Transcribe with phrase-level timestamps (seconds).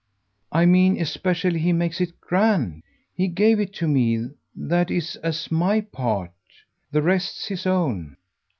[0.51, 2.81] "I mean especially he makes it grand.
[3.13, 6.31] He gave it to me, that is, as MY part.
[6.91, 8.17] The rest's his own."